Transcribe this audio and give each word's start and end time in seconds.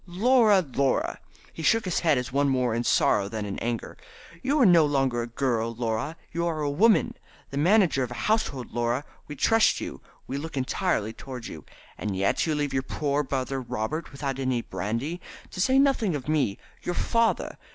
"Laura! 0.07 0.61
Laura!" 0.75 1.19
He 1.53 1.61
shook 1.61 1.85
his 1.85 1.99
head 1.99 2.17
as 2.17 2.33
one 2.33 2.49
more 2.49 2.73
in 2.73 2.83
sorrow 2.83 3.29
than 3.29 3.45
in 3.45 3.59
anger. 3.59 3.95
"You 4.41 4.59
are 4.59 4.65
no 4.65 4.83
longer 4.83 5.21
a 5.21 5.27
girl, 5.27 5.75
Laura; 5.75 6.17
you 6.31 6.47
are 6.47 6.61
a 6.61 6.71
woman, 6.71 7.13
the 7.51 7.59
manager 7.59 8.01
of 8.01 8.09
a 8.09 8.13
household, 8.25 8.71
Laura. 8.73 9.05
We 9.27 9.35
trust 9.35 9.79
in 9.79 9.85
you. 9.85 10.01
We 10.25 10.39
look 10.39 10.57
entirely 10.57 11.13
towards 11.13 11.47
you. 11.49 11.65
And 11.99 12.17
yet 12.17 12.47
you 12.47 12.55
leave 12.55 12.73
your 12.73 12.81
poor 12.81 13.21
brother 13.21 13.61
Robert 13.61 14.11
without 14.11 14.39
any 14.39 14.63
brandy, 14.63 15.21
to 15.51 15.61
say 15.61 15.77
nothing 15.77 16.15
of 16.15 16.27
me, 16.27 16.57
your 16.81 16.95
father. 16.95 17.59